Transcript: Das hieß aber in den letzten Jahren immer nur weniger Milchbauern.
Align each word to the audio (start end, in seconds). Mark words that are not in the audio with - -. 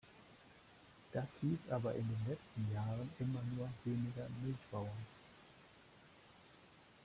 Das 1.11 1.37
hieß 1.41 1.69
aber 1.69 1.93
in 1.93 2.01
den 2.07 2.25
letzten 2.27 2.73
Jahren 2.73 3.11
immer 3.19 3.39
nur 3.55 3.69
weniger 3.85 4.27
Milchbauern. 4.43 5.05